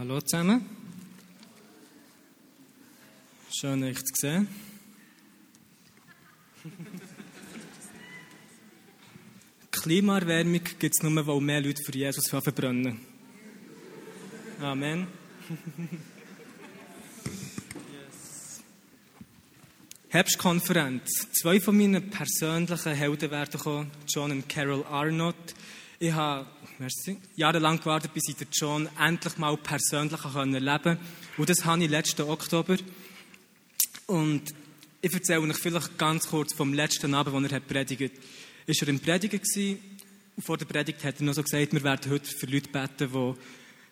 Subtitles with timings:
[0.00, 0.64] Hallo zusammen.
[3.50, 4.48] Schön, euch zu sehen.
[9.70, 12.98] Klimaerwärmung gibt es nur, weil mehr Leute für Jesus verbrennen.
[14.62, 15.06] Amen.
[17.92, 18.62] yes.
[20.08, 21.28] Herbstkonferenz.
[21.32, 25.54] Zwei von meinen persönlichen Helden werden kommen, John und Carol Arnott.
[25.98, 26.46] Ich habe
[26.80, 30.98] merci, jahrelang gewartet, bis ich den John endlich mal persönlich erleben konnte.
[31.36, 32.78] Und das habe ich letzten Oktober.
[34.06, 34.42] Und
[35.02, 38.14] ich erzähle euch vielleicht ganz kurz vom letzten Abend, als er predigt.
[38.66, 39.78] Ist er im Predigen gewesen,
[40.36, 43.12] und vor der Predigt hat er noch so gesagt, wir werden heute für Leute beten,
[43.12, 43.34] die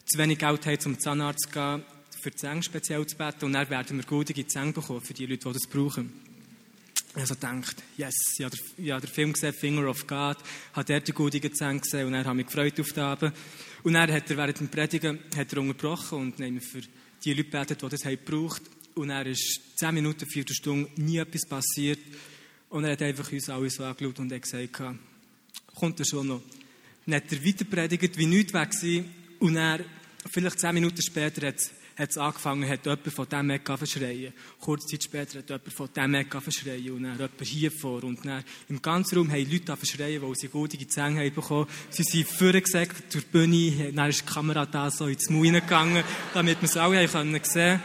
[0.07, 1.85] zu wenig Geld haben, zum Zahnarzt zu gehen,
[2.23, 3.45] für die Zähne speziell zu beten.
[3.45, 6.28] Und dann werden wir gute Zähne bekommen für die Leute, die das brauchen.
[7.19, 10.07] Ich habe so gedacht, yes, ich habe, den, ich habe den Film gesehen, Finger of
[10.07, 10.37] God,
[10.73, 13.35] habe dort die guten Zähne gesehen und habe ich mich gefreut auf den Abend.
[13.83, 16.81] Und dann hat er während dem Predigen hat er unterbrochen und dann für
[17.25, 18.63] die Leute betet, die das haben gebraucht.
[18.95, 21.99] Und er ist zehn Minuten, vier Stunden nie etwas passiert.
[22.69, 24.81] Und er hat einfach uns alle so angeschaut und hat gesagt,
[25.75, 26.43] kommt er schon noch.
[27.05, 29.05] Dann hat er weiter predigt, wie nichts weg war.
[29.41, 29.81] Und er,
[30.31, 31.59] vielleicht zehn Minuten später, hat
[31.99, 34.33] hat es angefangen, hat jemand von diesem Eck verschreien.
[34.61, 38.05] Kurze Zeit später hat jemand von diesem Eck verschreien und dann jemand hier vor.
[38.05, 41.67] Und dann im ganzen Raum haben Leute verschreien, weil sie gute Zähne haben bekommen.
[41.91, 46.63] Sie sind vorgesagt die Bühne, dann ist die Kamera da so ins Maul gegangen, damit
[46.63, 47.83] wir es alle haben können sehen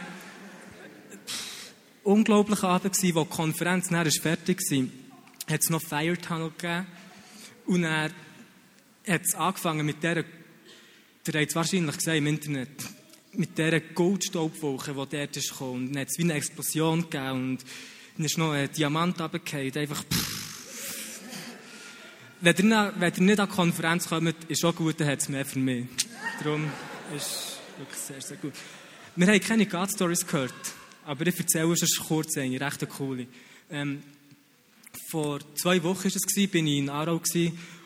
[2.04, 4.88] Unglaublicher Abend gewesen, wo die Konferenz dann fertig war,
[5.54, 6.86] hat es noch Fire Tunnel gegeben.
[7.66, 8.12] Und dann
[9.08, 10.22] hat es angefangen mit dieser,
[11.26, 12.93] der hat es wahrscheinlich gesehen im Internet,
[13.36, 15.88] mit dieser Goldstaubwolke, die dort ist gekommen.
[15.88, 17.58] Und dann hat es wie eine Explosion gegeben und
[18.16, 19.76] dann ist noch ein Diamant runtergefallen.
[19.76, 20.04] Einfach.
[22.40, 25.28] Wenn ihr, wenn ihr nicht an die Konferenz kommt, ist auch gut, dann hat es
[25.28, 25.86] mehr für mich.
[26.42, 26.70] Darum
[27.16, 28.52] ist wirklich sehr, sehr gut.
[29.16, 30.52] Wir haben keine God-Stories gehört,
[31.04, 33.26] aber ich erzähle es kurz eine, recht coole.
[33.70, 34.02] Ähm,
[35.08, 37.20] vor zwei Wochen war es, bin ich in Aarau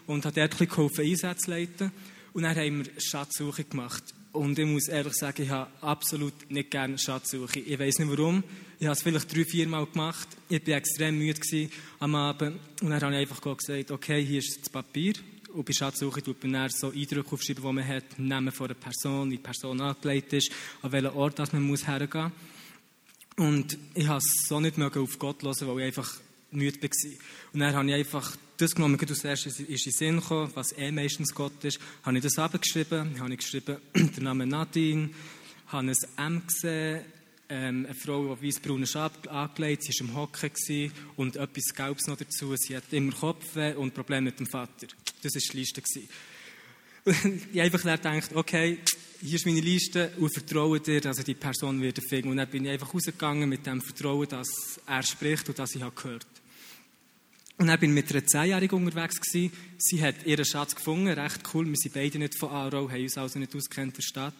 [0.06, 1.92] und habe dort ein geholfen, Einsätze leiten.
[2.32, 4.02] Und dann haben wir Schatzsuche gemacht.
[4.38, 7.58] Und ich muss ehrlich sagen, ich habe absolut nicht gerne Schatzsuche.
[7.58, 8.44] Ich weiß nicht warum.
[8.78, 10.28] Ich habe es vielleicht drei, vier Mal gemacht.
[10.48, 11.68] Ich war extrem müde
[11.98, 12.60] am Abend.
[12.80, 15.14] Und dann habe ich einfach gesagt, okay, hier ist das Papier.
[15.52, 18.16] Und bei Schatzsuche tut man dann so Eindrücke aufschreiben, die man hat.
[18.16, 22.30] Namen von einer Person, wie die Person angelegt ist, an welchen Ort man muss hergehen
[23.36, 23.44] muss.
[23.44, 27.10] Und ich habe es so nicht auf Gott hören, weil ich einfach müde war.
[27.52, 30.72] Und dann habe ich einfach das genommen, als erstes ist in den Sinn gekommen, was
[30.72, 35.10] eh meistens Gott ist, habe ich das abgeschrieben, habe ich geschrieben, der Name Nadine,
[35.68, 37.04] habe ein M gesehen,
[37.50, 42.16] ähm, eine Frau, die weißbraunen Schab angelegt, sie war im Hocken und etwas Gelbes noch
[42.16, 42.54] dazu.
[42.56, 44.88] Sie hat immer Kopfweh und Probleme mit dem Vater.
[45.22, 45.82] Das war die Liste.
[47.04, 48.78] ich habe einfach gedacht, okay,
[49.20, 52.30] hier ist meine Liste und vertraue dir, dass er die Person wird finden.
[52.30, 54.48] Und dann bin ich einfach rausgegangen mit dem Vertrauen, dass
[54.86, 56.38] er spricht und dass ich gehört habe.
[57.58, 59.52] Und dann bin ich mit einer Zehnjährigen unterwegs gewesen.
[59.78, 61.66] Sie hat ihren Schatz gefunden, recht cool.
[61.66, 64.34] Wir sind beide nicht von Aarau, haben uns also nicht auskennt der Stadt.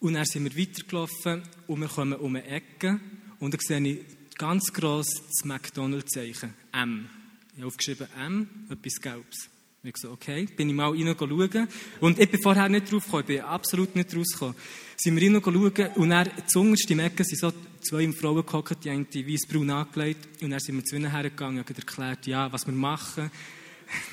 [0.00, 2.98] Und dann sind wir weitergelaufen und wir kommen um eine Ecke
[3.38, 4.00] und da sehe ich
[4.36, 6.54] ganz gross das McDonalds-Zeichen.
[6.72, 7.08] M.
[7.52, 9.48] Ich habe aufgeschrieben M, etwas Gelbes.
[9.82, 11.68] Und ich so, okay, bin ich mal rein.
[11.98, 14.54] Und ich bin vorher nicht drauf gekommen, ich bin absolut nicht rausgekommen.
[14.96, 18.90] Sind wir rein schauen und dann, zuunterst im Ecke sind so zwei Frauen gehockt, die
[18.92, 20.40] haben die weißbraun angelegt.
[20.40, 23.32] Und dann sind wir zu ihnen hergegangen und erklärt, ja, was wir machen.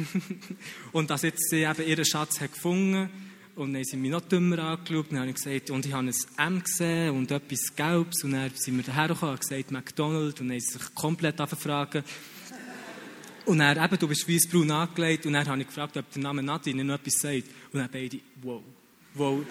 [0.91, 3.11] und dass jetzt sie eben ihren Schatz hat gefunden
[3.55, 5.05] und dann sind wir noch dümmer angeschaut.
[5.09, 8.23] Und dann habe ich gesagt, und ich habe ein M gesehen und etwas Gelbes.
[8.23, 10.41] Und dann sind wir dahergekommen und gesagt, McDonald's.
[10.41, 12.03] Und dann haben sie sich komplett anfragen.
[13.49, 15.25] Und dann eben, du bist weißbraun angelegt.
[15.25, 17.45] Und dann habe ich gefragt, ob der Name Nadine noch etwas sagt.
[17.73, 18.61] Und dann beide, wow.
[19.15, 19.43] Wow.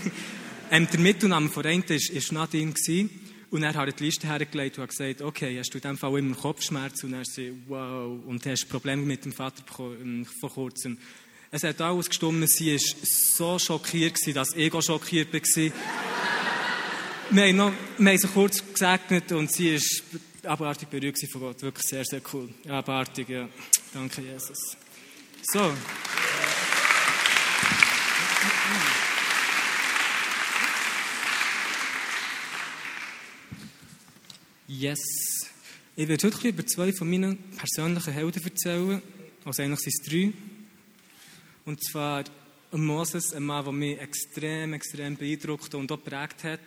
[0.72, 2.72] ähm, der Mittelname von einem war, Nadine.
[2.72, 3.10] Gewesen.
[3.50, 6.18] Und er hat die Liste hergelegt und hat gesagt, okay, hast du in diesem Fall
[6.18, 7.06] immer Kopfschmerzen?
[7.06, 8.18] Und er sagt, wow.
[8.26, 10.98] Und hast Probleme mit dem Vater ähm, vor kurzem.
[11.52, 12.50] Es hat alles gestimmt.
[12.50, 15.40] Sie war so schockiert, dass ich auch schockiert war.
[17.30, 20.02] wir, haben noch, wir haben sie kurz gesegnet und sie ist
[20.44, 21.62] abartig berührt von Gott.
[21.62, 22.48] Wirklich sehr, sehr cool.
[22.68, 23.48] Abartig, ja.
[23.92, 24.58] Danke, Jesus.
[25.42, 25.72] So.
[34.68, 35.00] Yes.
[35.96, 39.02] Ich werde heute über zwei von meinen persönlichen Helden erzählen.
[39.44, 40.32] Also eigentlich sind es drei.
[41.64, 42.24] Und zwar
[42.72, 46.60] Moses, ein Mann, der mich extrem, extrem beeindruckt und auch geprägt hat.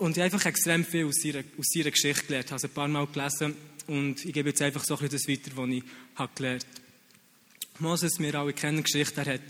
[0.00, 2.46] Und ich habe einfach extrem viel aus seiner, aus seiner Geschichte gelernt.
[2.46, 3.54] Ich habe ein paar Mal gelesen
[3.86, 7.80] und ich gebe jetzt einfach so ein bisschen das weiter, was ich habe gelernt habe.
[7.80, 9.42] Moses, wir alle kennen die Geschichte, er hat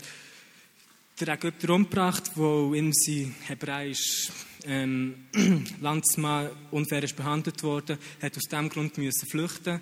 [1.21, 4.29] der Ägypter umgebracht, wo ihm sein hebräisch
[4.65, 5.23] ähm,
[5.79, 9.79] Landsmann unfair ist behandelt wurde, hat aus diesem Grund müssen flüchten.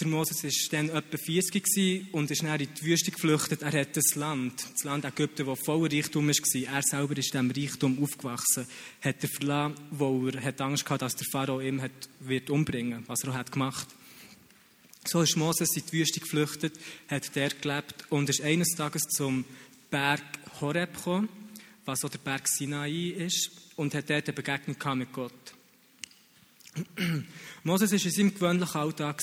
[0.00, 3.62] Der Moses war dann etwa 40 und ist dann in die Wüste geflüchtet.
[3.62, 7.50] Er hat das Land, das Land Ägypten, das voller Reichtum war, er selber ist diesem
[7.50, 8.66] Reichtum aufgewachsen,
[9.00, 11.90] hat er verlassen, wo er Angst hatte, dass der Pharao ihn hat,
[12.20, 13.88] wird umbringen was er auch hat gemacht
[15.04, 16.78] So ist Moses in die Wüste geflüchtet,
[17.08, 19.44] hat dort gelebt und ist eines Tages zum
[19.90, 20.22] Berg
[20.60, 21.28] Horeb gekommen,
[21.84, 25.32] was auch der Berg Sinai ist, und hat dort eine Begegnung mit Gott.
[27.64, 29.22] Moses war in seinem gewöhnlichen Alltag,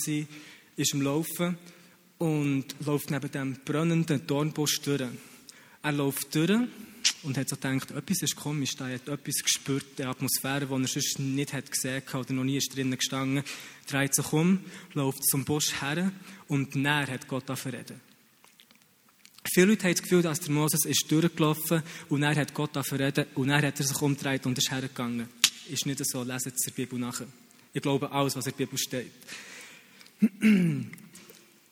[0.76, 1.58] ist im Laufen
[2.18, 5.04] und läuft neben dem brennenden Dornbusch durch.
[5.82, 6.68] Er läuft durch
[7.24, 10.88] und hat so gedacht, etwas ist komisch, er hat etwas gespürt, die Atmosphäre, die er
[10.88, 13.44] sonst nicht hat gesehen hat oder noch nie ist drinnen gestanden,
[13.88, 14.60] dreht sich um,
[14.94, 16.12] läuft zum Busch her
[16.48, 18.02] und näher hat Gott reden.
[19.54, 23.26] Viele Leute haben das Gefühl, dass der Moses ist durchgelaufen und er hat Gott reden
[23.36, 25.30] und dann hat er sich umgedreht und ist hergegangen.
[25.70, 27.28] Ist nicht so, lesen Sie die Bibel nachher.
[27.74, 29.12] Ich glaube alles, was in der Bibel steht.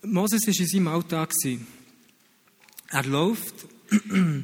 [0.04, 1.32] Moses war in seinem Alltag.
[2.90, 3.66] Er läuft,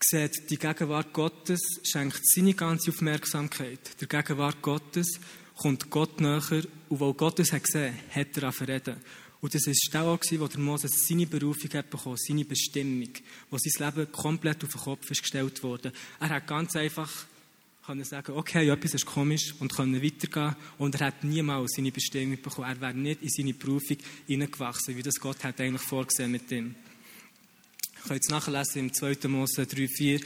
[0.00, 5.20] sieht die Gegenwart Gottes, schenkt seine ganze Aufmerksamkeit der Gegenwart Gottes,
[5.56, 8.96] kommt Gott näher und weil Gott es hat gesehen hat, er reden.
[9.40, 13.10] Und das war auch, wo der Moses seine Berufung hat bekommen, seine Bestimmung,
[13.50, 15.92] wo sein Leben komplett auf den Kopf gestellt wurde.
[16.18, 17.10] Er hat ganz einfach
[17.86, 20.56] können sagen, okay, etwas ist komisch und können weitergehen.
[20.78, 22.68] Und er hat niemals seine Bestimmung bekommen.
[22.68, 26.74] Er wäre nicht in seine Berufung hineingewachsen, wie das Gott hat eigentlich vorgesehen mit ihm.
[27.98, 29.28] Ich kann jetzt nachlesen im 2.
[29.28, 30.20] Mose 3, 4.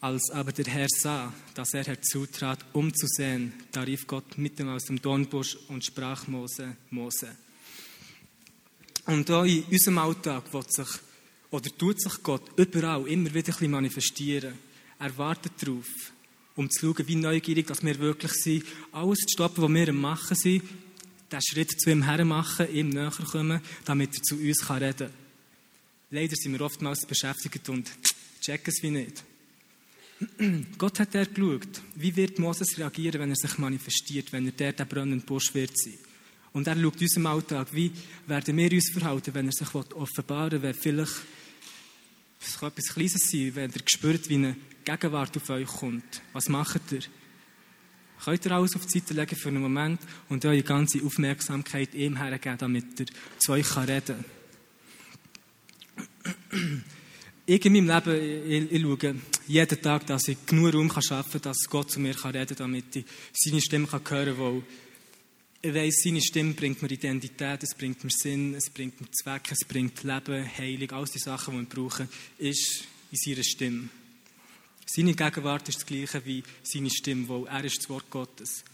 [0.00, 4.68] Als aber der Herr sah, dass er herzutrat, um zu sehen, da rief Gott mitten
[4.68, 7.34] aus dem Dornbusch und sprach Mose, Mose.
[9.06, 10.88] Und da in unserem Alltag wird sich,
[11.50, 14.54] oder tut sich Gott überall immer wieder ein bisschen manifestieren.
[14.98, 16.12] Er wartet darauf,
[16.56, 20.00] um zu schauen, wie neugierig dass wir wirklich sind, alles zu stoppen, was wir am
[20.00, 20.62] Machen sind,
[21.30, 25.10] den Schritt zu ihm her machen, ihm näher kommen, damit er zu uns reden kann.
[26.10, 27.90] Leider sind wir oftmals beschäftigt und
[28.40, 29.24] checken es wie nicht.
[30.78, 34.72] Gott hat er geschaut, wie wird Moses reagieren, wenn er sich manifestiert, wenn er der,
[34.72, 35.98] der brennende Busch wird sein.
[36.52, 37.90] Und er schaut unserem Alltag, wie
[38.28, 41.14] werden wir uns verhalten, wenn er sich offenbaren will, wenn vielleicht
[42.46, 46.22] es kann etwas Kleines sein, wenn ihr spürt, wie eine Gegenwart auf euch kommt.
[46.32, 47.00] Was macht ihr?
[48.24, 52.16] Könnt ihr alles auf die Seite legen für einen Moment und eure ganze Aufmerksamkeit ihm
[52.16, 53.06] hergeben, damit er
[53.38, 54.24] zu euch reden kann?
[57.46, 59.16] Ich in meinem Leben, ich, ich schaue
[59.46, 62.96] jeden Tag, dass ich genug Raum schaffen kann, dass Gott zu mir reden kann, damit
[62.96, 63.04] ich
[63.34, 64.62] seine Stimme hören kann, weil
[65.60, 69.50] ich weiss, seine Stimme bringt mir Identität, es bringt mir Sinn, es bringt mir Zweck,
[69.50, 72.08] es bringt Leben, Heilung, all die Sachen, die wir brauchen,
[72.38, 73.88] ist in seiner Stimme.
[74.86, 78.64] Seine Gegenwart ist das Gleiche wie seine Stimme, weil er ist das Wort Gottes.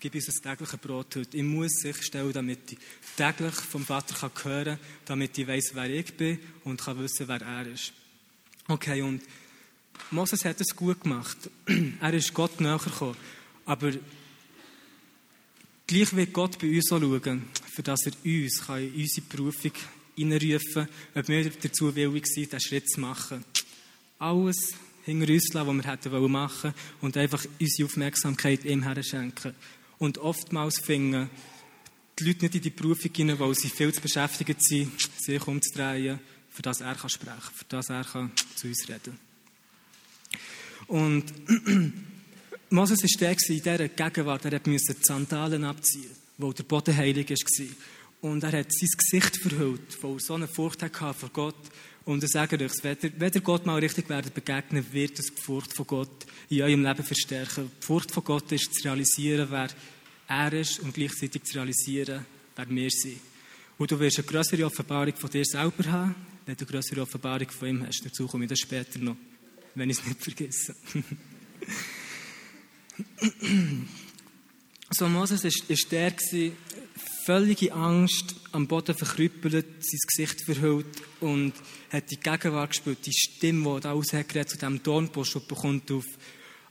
[0.00, 1.36] Gib uns das tägliche Brot heute.
[1.36, 2.78] Ich muss sicherstellen, damit ich
[3.16, 7.28] täglich vom Vater kann hören kann, damit ich weiß, wer ich bin und kann wissen,
[7.28, 7.92] wer er ist.
[8.66, 9.22] Okay, und
[10.10, 11.36] Moses hat es gut gemacht.
[12.00, 13.16] er ist Gott näher gekommen.
[13.64, 13.92] Aber
[15.92, 19.72] Gleich wird Gott bei uns auch schauen, für dass er uns kann in unsere Berufung
[20.16, 23.44] hineinrufen kann, ob wir dazu willig sind, diesen Schritt zu machen.
[24.18, 24.70] Alles
[25.04, 29.54] hinter uns lassen, was wir hätten machen wollen und einfach unsere Aufmerksamkeit ihm schenken.
[29.98, 31.30] Und oftmals finden
[32.18, 36.18] die Leute nicht in die Berufung hinein, weil sie viel zu beschäftigt sind, sich umzudrehen,
[36.50, 39.18] für das er kann sprechen kann, für das er kann zu uns reden.
[40.88, 41.24] Und
[42.70, 47.30] Moses war der in dieser Gegenwart, er musste die Sandalen abziehen, wo der Boden heilig
[47.30, 47.66] war.
[48.30, 51.56] Und er hat sein Gesicht verhüllt, weil er so eine Furcht hatte vor Gott.
[52.04, 55.72] Und ich sage euch, wenn ihr, Gott mal richtig werdet begegnen, wird das die Furcht
[55.72, 57.70] von Gott in eurem Leben verstärken.
[57.80, 59.68] Die Furcht von Gott ist zu realisieren, wer
[60.28, 62.24] er ist und gleichzeitig zu realisieren,
[62.56, 63.20] wer wir sind.
[63.78, 67.50] Und du wirst eine größere Offenbarung von dir selber haben, wenn du eine größere Offenbarung
[67.50, 68.04] von ihm hast.
[68.04, 69.16] Dazu komme ich dann später noch,
[69.74, 70.74] wenn ich es nicht vergesse.
[74.94, 76.14] So, Moses ist der
[77.24, 80.86] völlige Angst, am Boden verkrüppelt, sein Gesicht verhüllt
[81.20, 81.52] und
[81.90, 86.04] hat die Gegenwart gespürt, die Stimme, die da ausgeredet zu diesem Dornbusch und bekommt auf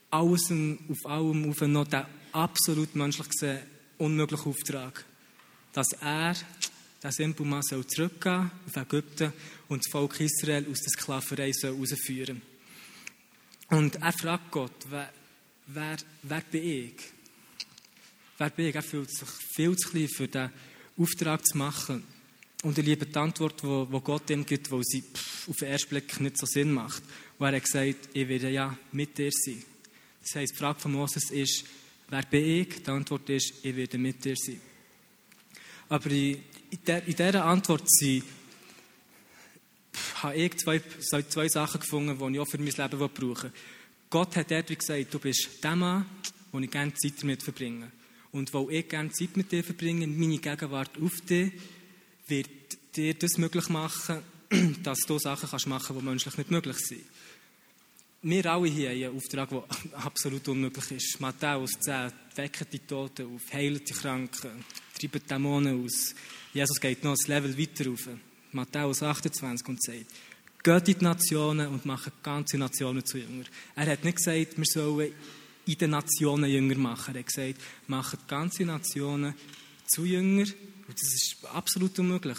[0.09, 3.61] alles, auf allem auf noch den absolut menschlich gesehen
[3.97, 5.05] unmöglichen Auftrag,
[5.73, 6.35] dass er,
[7.03, 9.33] der Simpelmann, soll zurückgehen auf Ägypten
[9.67, 11.77] und das Volk Israel aus der Sklaverei soll.
[13.69, 17.20] Und er fragt Gott, wer, wer bin ich?
[18.41, 18.75] Wer bin ich?
[18.75, 20.49] Er fühlt sich viel zu klein, für diesen
[20.97, 22.03] Auftrag zu machen.
[22.63, 25.03] Und ich liebe die Antwort, wo, wo Gott ihm gibt, wo sie
[25.47, 27.03] auf den ersten Blick nicht so Sinn macht.
[27.37, 29.61] Wo er hat gesagt, ich werde ja mit dir sein.
[30.23, 31.65] Das heisst, die Frage von Moses ist,
[32.09, 32.81] wer bin ich?
[32.81, 34.59] Die Antwort ist, ich werde mit dir sein.
[35.89, 36.41] Aber in,
[36.87, 38.23] der, in dieser Antwort sind,
[40.15, 40.81] habe ich zwei,
[41.29, 43.53] zwei Sachen gefunden, die ich auch für mein Leben brauche.
[44.09, 46.07] Gott hat dort gesagt, du bist der Mann,
[46.51, 47.91] wo ich gerne Zeit damit verbringe.
[48.31, 51.51] Und weil ich gerne Zeit mit dir verbringe, meine Gegenwart auf dich,
[52.27, 52.49] wird
[52.95, 54.19] dir das möglich machen,
[54.83, 57.03] dass du Sachen kannst machen kannst, die menschlich nicht möglich sind.
[58.23, 59.63] Wir alle hier haben einen Auftrag, der
[60.05, 61.19] absolut unmöglich ist.
[61.19, 64.63] Matthäus 10, wecken die Toten auf, heilen die Kranken,
[64.97, 66.13] treiben Dämonen aus.
[66.53, 68.07] Jesus geht noch ein Level weiter rauf.
[68.51, 70.05] Matthäus 28 und sagt,
[70.63, 73.45] geht in die Nationen und macht ganze Nationen zu Jünger.
[73.75, 75.13] Er hat nicht gesagt, wir sollen
[75.65, 77.15] in den Nationen Jünger machen.
[77.15, 79.33] Er hat gesagt, macht ganze Nationen
[79.87, 80.45] zu Jünger.
[80.87, 82.37] Und das ist absolut unmöglich.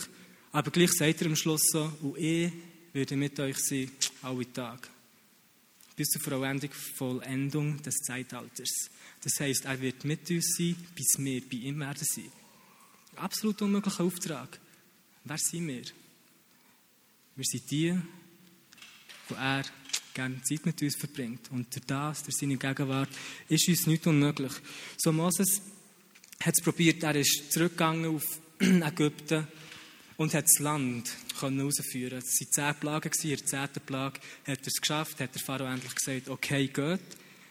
[0.52, 2.52] Aber gleich sagt er am Schluss so, und ich
[2.92, 3.90] werde mit euch sein,
[4.22, 4.88] alle Tage.
[5.96, 8.90] Bis zur Vollendung, Vollendung des Zeitalters.
[9.22, 12.30] Das heißt, er wird mit uns sein, bis wir bei ihm werden sein.
[13.16, 14.58] Absolut unmöglicher Auftrag.
[15.24, 15.82] Wer sind wir?
[17.36, 17.98] Wir sind die,
[19.28, 19.64] wo er
[20.14, 21.50] gerne Zeit mit uns verbringt.
[21.50, 23.08] Und durch das, durch seine Gegenwart,
[23.48, 24.52] ist uns nichts unmöglich.
[24.96, 25.62] So Moses
[26.40, 29.46] hat es probiert, er ist zurückgegangen auf Ägypten
[30.16, 34.66] und hat das Land herausführen Es waren zehn Plagen, in der zehnten Plage hat er
[34.66, 37.00] es geschafft, hat der Pharao endlich gesagt, okay, geht.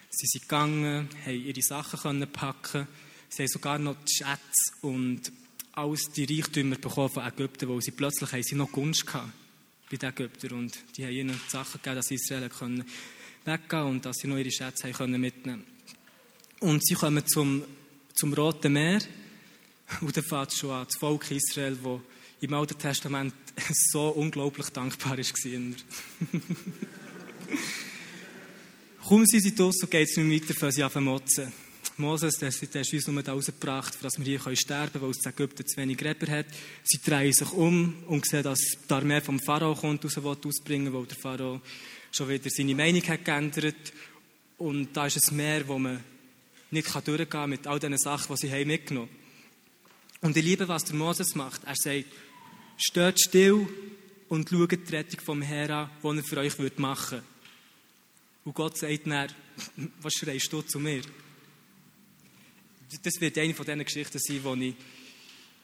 [0.10, 2.88] Sie sind gegangen, haben ihre Sachen packen
[3.30, 5.32] sie haben sogar noch die Schätze und
[5.74, 9.41] alles die Reichtümer bekommen von Ägypten, weil sie plötzlich haben sie noch Gunst hatten
[9.92, 12.86] bei den Ägyptern und die haben ihnen die Sachen gegeben, dass Israel können
[13.44, 15.66] weggehen und dass sie noch ihre Schätze haben können mitnehmen
[16.62, 17.64] Und sie kommen zum,
[18.14, 19.02] zum Roten Meer
[20.00, 22.00] und dann fängt schon an, das Volk Israel, das
[22.40, 23.34] im Alten Testament
[23.92, 25.26] so unglaublich dankbar war.
[29.08, 31.52] Kaum sind sie draussen, geht es nicht weiter, fangen sie an zu motzen.
[32.02, 35.24] Moses, der, der ist uns nur da rausgebracht, dass wir hier sterben können, weil es
[35.24, 36.48] in Ägypten zu wenig Gräber hat.
[36.84, 41.06] Sie drehen sich um und sehen, dass die Armee vom Pharao kommt, raus ausbringen weil
[41.06, 41.62] der Pharao
[42.12, 43.94] schon wieder seine Meinung hat geändert.
[44.58, 46.04] Und da ist ein Meer, wo man
[46.72, 50.28] nicht durchgehen kann mit all diesen Sachen, die sie mitgenommen haben.
[50.28, 51.64] Und ich liebe, was der Moses macht.
[51.66, 52.06] Er sagt,
[52.78, 53.68] steht still
[54.30, 57.24] und schaut die Rettung vom Herrn an, die er für euch machen würde.
[58.46, 59.30] Und Gott sagt dann,
[60.02, 61.02] was schreist du zu mir?
[63.04, 64.76] Das wird eine von diesen Geschichten sein, die ich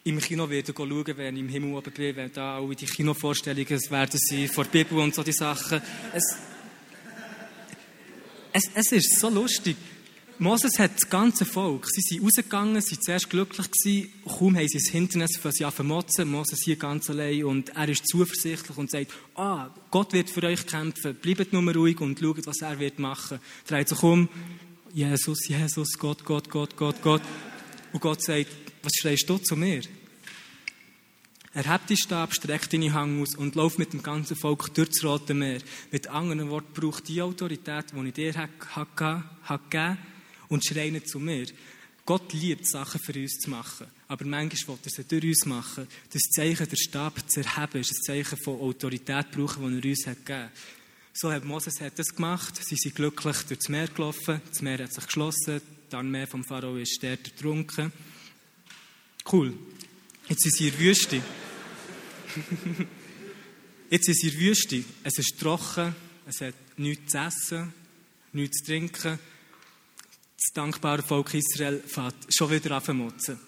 [0.03, 3.81] im Kino werde schauen, wenn ich im Himmel oben bin, wenn da alle die Kinovorstellungen
[3.89, 5.81] werden sein, vor der Bibel und so die Sachen.
[6.13, 6.37] Es,
[8.53, 9.75] es, es ist so lustig.
[10.39, 14.67] Moses hat das ganze Volk, sie sind rausgegangen, sie waren zuerst glücklich gewesen, kaum haben
[14.67, 18.91] sie das Hindernis für sie vermotzen, Moses hier ganz allein und er ist zuversichtlich und
[18.91, 22.99] sagt, ah, Gott wird für euch kämpfen, bleibt nur ruhig und schaut, was er wird
[22.99, 23.39] machen.
[23.65, 24.29] Dreht sich um,
[24.97, 27.21] Jesus, Jesus, Gott, Gott, Gott, Gott, Gott.
[27.93, 28.49] Und Gott sagt,
[28.81, 29.81] was schreist du zu mir?
[31.53, 34.89] Er hebt die Stab, streckt deine Hang aus und läuft mit dem ganzen Volk durch
[34.89, 35.59] das Rote Meer.
[35.91, 39.19] Mit anderen Worten braucht die Autorität, die ich dir habe
[39.69, 39.97] gegeben
[40.47, 41.45] und schreit nicht zu mir.
[42.03, 43.85] Gott liebt Sachen für uns zu machen.
[44.07, 45.87] Aber manchmal will er sie durch uns machen.
[46.11, 50.07] Das Zeichen, der Stab zu erheben, ist ein Zeichen von Autorität brauchen, die er uns
[50.07, 50.51] hat gegeben hat.
[51.19, 52.63] So hat Moses das gemacht.
[52.63, 54.39] Sie sind glücklich durchs Meer gelaufen.
[54.49, 55.61] Das Meer hat sich geschlossen.
[55.91, 57.91] Die Armee vom Pharao ist dort ertrunken.
[59.31, 59.57] Cool.
[60.29, 61.23] Jetzt in der Wüste.
[63.89, 64.83] Jetzt in der Wüste.
[65.03, 65.95] Es ist trocken.
[66.27, 67.73] Es hat nichts zu essen,
[68.33, 69.17] nichts zu trinken.
[70.35, 73.39] Das dankbare Volk Israel fährt schon wieder an Motzen.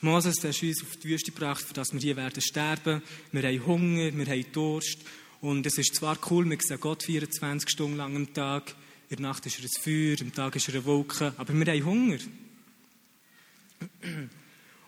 [0.00, 3.02] Moses der ist uns auf die Wüste gebracht, für dass wir hier werden sterben.
[3.32, 5.00] Wir haben Hunger, wir haben Durst.
[5.42, 8.76] Und es ist zwar cool, wir sehen Gott 24 Stunden lang am Tag.
[9.10, 11.34] In der Nacht ist er ein Feuer, am Tag ist er eine Wolke.
[11.36, 12.18] Aber wir haben Hunger.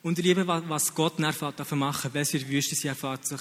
[0.03, 3.27] Und ich liebe, was Gott nachfährt zu machen, wenn sie in der Wüste sind, fährt
[3.27, 3.41] sich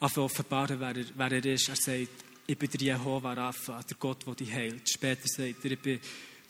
[0.00, 1.68] an offenbaren, wer er, wer er ist.
[1.68, 4.88] Er sagt, ich bin der Jehova Rapha, der Gott, der dich heilt.
[4.88, 6.00] Später sagt er, ich bin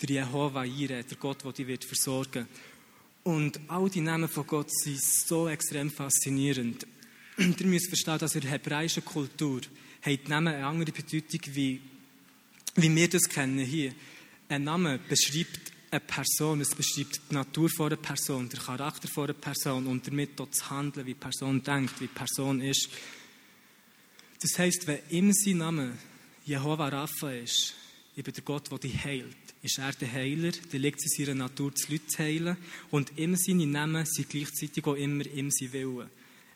[0.00, 2.46] der Jehova Ire, der Gott, der dich wird versorgen
[3.24, 6.86] Und all die Namen von Gott sind so extrem faszinierend.
[7.36, 9.60] Ihr müsst verstehen, dass in der hebräischen Kultur
[10.02, 11.80] haben die Namen eine andere Bedeutung, wie,
[12.76, 13.92] wie wir das kennen hier.
[14.48, 19.24] Ein Name beschreibt eine Person, es beschreibt die Natur von einer Person, den Charakter von
[19.24, 22.88] einer Person und damit auch das Handeln, wie die Person denkt, wie die Person ist.
[24.40, 25.98] Das heisst, wenn in seinem Namen
[26.44, 27.74] Jehova Rapha ist,
[28.22, 31.72] bin der Gott, der dich heilt, ist er der Heiler, der liegt in seiner Natur,
[31.72, 32.56] die Leute zu heilen.
[32.90, 36.08] Und immer seine Namen sind gleichzeitig auch immer im sein Willen.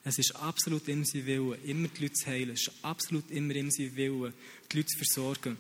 [0.04, 2.50] Es ist absolut im sein Willen, immer die Leute zu heilen.
[2.50, 4.32] Es ist absolut immer im sein Willen,
[4.70, 5.56] die Leute zu versorgen.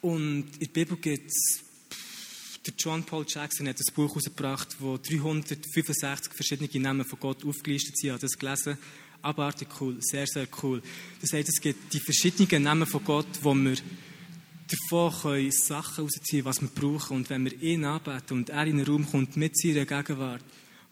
[0.00, 1.60] Und in der Bibel gibt es,
[2.64, 7.96] der John Paul Jackson hat ein Buch herausgebracht, wo 365 verschiedene Namen von Gott aufgelistet
[7.96, 8.08] sind.
[8.08, 8.78] Ich habe das gelesen.
[9.20, 10.80] Abartig cool, sehr, sehr cool.
[11.20, 13.76] Das heißt, es gibt die verschiedenen Namen von Gott, wo wir
[14.68, 17.16] davon können Sachen rausziehen, was wir brauchen.
[17.16, 20.44] Und wenn wir ihn anbeten und er in den Raum kommt mit seiner Gegenwart,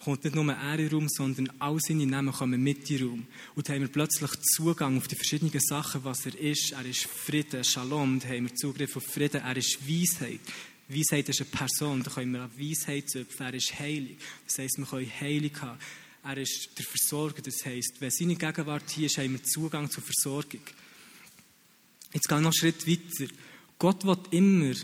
[0.04, 3.26] kommt nicht nur er in Raum, sondern all seine Namen kommen mit in den Raum.
[3.54, 6.72] Und dann haben wir plötzlich Zugang auf die verschiedenen Sachen, was er ist.
[6.72, 9.42] Er ist Frieden, Shalom, da haben wir Zugriff auf Frieden.
[9.42, 10.40] Er ist Weisheit.
[10.88, 13.46] Weisheit ist eine Person, da können wir an Weisheit züpfen.
[13.46, 14.18] Er ist heilig.
[14.46, 15.78] Das heisst, wir können Heilig haben.
[16.22, 17.42] Er ist der Versorger.
[17.42, 20.60] Das heisst, wenn seine Gegenwart hier ist, haben wir Zugang zur Versorgung.
[22.12, 23.32] Jetzt gehe ich noch einen Schritt weiter.
[23.78, 24.74] Gott will immer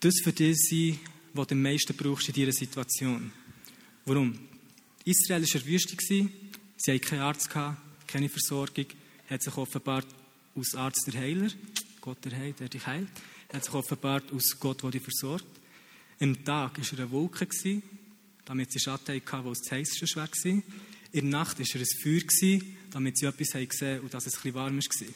[0.00, 0.98] das für dich sein,
[1.34, 3.30] was du am meisten brauchst in dieser Situation.
[4.08, 4.38] Warum?
[5.04, 5.96] Israel war in der Wüste.
[6.76, 8.86] Sie hatten keinen Arzt, keine Versorgung.
[9.28, 10.06] Hat sich offenbart
[10.54, 11.50] aus Arzt der Heiler,
[12.00, 13.08] Gott der Heiler, der dich heilt.
[13.52, 15.44] Hat sich offenbart aus Gott, der dich versorgt.
[16.20, 17.48] Im Tag war er eine Wolke,
[18.44, 20.52] damit sie Schatten hatten, wo es das heißeste schwer war.
[20.52, 20.62] In
[21.12, 22.60] der Nacht war er ein Feuer,
[22.92, 25.06] damit sie etwas gesehen haben und dass es etwas warm war.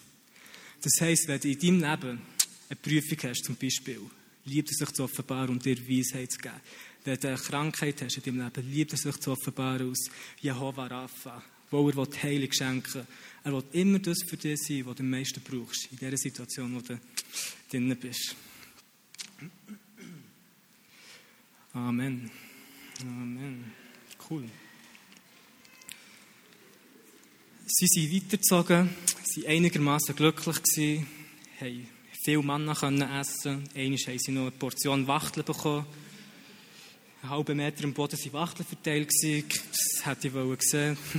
[0.82, 2.22] Das heisst, wenn du in deinem Leben
[2.68, 4.00] eine Prüfung hast, zum Beispiel,
[4.46, 6.60] liebt es sich zu offenbaren und dir Weisheit zu geben.
[7.04, 10.86] Wenn du eine Krankheit hast in deinem Leben, liebt es sich zu offenbaren aus Jehova
[10.86, 13.06] Rapha, wo er Heilung schenken will.
[13.44, 16.74] Er will immer das für dich sein, was du am meisten brauchst, in dieser Situation,
[16.74, 17.00] wo du
[17.70, 18.36] drin bist.
[21.72, 22.30] Amen.
[23.00, 23.72] Amen.
[24.28, 24.44] Cool.
[27.66, 28.90] Sie sind weitergezogen,
[29.24, 30.56] sie waren einigermaßen glücklich,
[31.60, 31.88] haben
[32.24, 33.64] viel Manna können essen.
[33.74, 35.86] Einmal haben sie noch eine Portion Wachteln bekommen.
[37.22, 39.10] Einen halben Meter am Boden waren Wachteln verteilt.
[39.10, 40.96] Das hätte ich wollen sehen.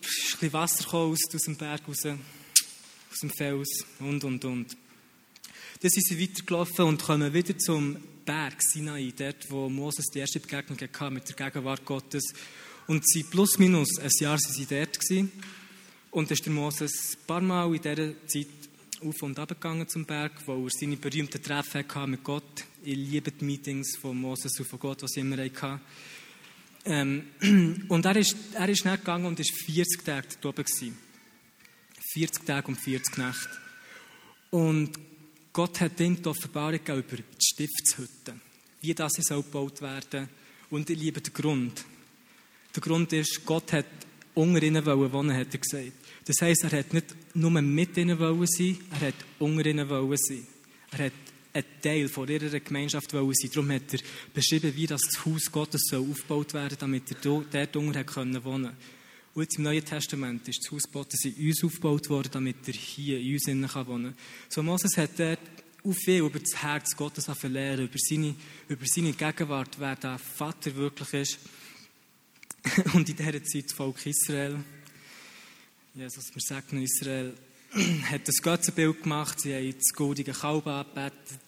[0.00, 4.76] Ist ein bisschen Wasser aus, aus dem Berg raus, aus dem Fels und, und, und.
[5.80, 10.38] Dann sind sie weitergelaufen und kommen wieder zum Berg Sinai, dort, wo Moses die erste
[10.38, 12.32] Begegnung hatte mit der Gegenwart Gottes.
[12.86, 15.32] Und sie plus minus ein Jahr sind sie dort gewesen.
[16.12, 18.46] Und dann ist der Moses ein paar Mal in dieser Zeit
[19.04, 22.64] auf und ab gegangen zum Berg, wo er seine berühmten Treffen hatte mit Gott.
[22.82, 25.80] Ich liebe die Meetings von Moses und von Gott, die sie immer hatten.
[26.86, 27.26] Ähm,
[27.88, 30.64] und er ist, er ist nicht gegangen und war 40 Tage dort oben.
[30.64, 30.98] Gewesen.
[32.12, 33.50] 40 Tage und 40 Nächte.
[34.50, 34.90] Und
[35.52, 38.34] Gott hat ihm die Offenbarung über die Stiftshütte,
[38.80, 40.28] wie das soll gebaut werden
[40.70, 41.84] Und ich liebe den Grund.
[42.74, 43.86] Der Grund ist, Gott hat
[44.34, 45.92] unter ihnen wohnen, hat er gesagt.
[46.24, 50.16] Das heisst, er hat nicht nur mit ihnen wollen sein, er hat unter ihnen wollen
[50.16, 50.46] sein.
[50.92, 51.12] Er hat
[51.52, 53.50] ein Teil von ihrer Gemeinschaft wollen sein.
[53.52, 54.00] Darum hat er
[54.32, 58.72] beschrieben, wie das Haus Gottes soll aufgebaut werden damit er dort unter können wohnen
[59.34, 62.74] Und jetzt im Neuen Testament ist das Haus Gottes in uns aufgebaut worden, damit er
[62.74, 64.14] hier in uns wohnen kann.
[64.48, 65.40] So Moses hat dort
[65.84, 68.34] auch viel über das Herz Gottes lernen, über seine,
[68.68, 71.38] über seine Gegenwart, wer der Vater wirklich ist.
[72.94, 74.58] Und in dieser Zeit das Volk Israel
[75.96, 77.34] Jesus, wir sagen Israel,
[78.10, 81.38] hat das Götzenbild gemacht, sie haben das goldige Kalb angebetet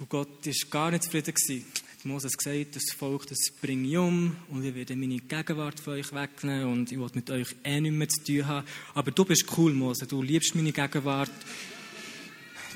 [0.00, 1.64] und Gott war gar nicht zufrieden gewesen.
[1.94, 5.92] Hat Moses gesagt, das Volk, das bringe ich um und ich werde meine Gegenwart von
[5.92, 8.66] euch wegnehmen und ich will mit euch eh nichts mehr zu tun haben.
[8.94, 11.30] Aber du bist cool, Moses, du liebst meine Gegenwart.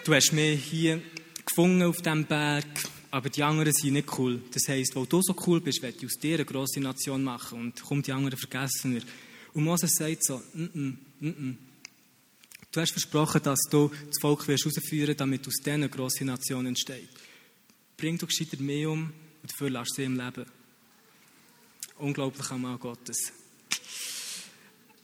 [0.04, 1.02] Du hast mich hier
[1.44, 2.66] gefunden auf diesem Berg,
[3.10, 4.40] aber die anderen sind nicht cool.
[4.52, 7.58] Das heisst, weil du so cool bist, werde ich aus dir eine grosse Nation machen
[7.58, 9.02] und komm die anderen vergessen wir.
[9.54, 11.58] Und Moses sagt so, mm -mm, mm
[12.72, 16.66] du hast versprochen, dass du das Volk wirst herausführen damit aus dieser eine grosse Nation
[16.66, 17.08] entsteht.
[17.96, 19.12] Bring du gescheiter mehr um
[19.42, 20.44] und dafür lass sie im Leben.
[21.98, 23.32] Unglaublich am Mann Gottes.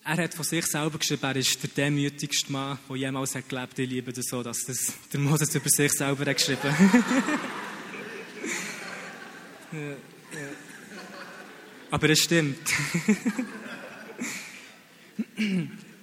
[0.03, 3.79] Er hat von sich selber geschrieben, er ist der demütigste Mann, der jemals hat gelebt.
[3.79, 6.61] Ich liebe das so, dass das der Moses über sich selber hat geschrieben
[9.73, 9.97] ja, ja.
[11.93, 12.59] Aber es stimmt.